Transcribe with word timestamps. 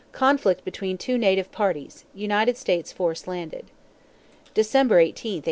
Conflict 0.13 0.65
between 0.65 0.97
two 0.97 1.15
native 1.15 1.51
parties. 1.51 2.05
United 2.15 2.57
States 2.57 2.91
force 2.91 3.27
landed. 3.27 3.65
December 4.55 4.97
18, 4.99 5.03
1858. 5.09 5.39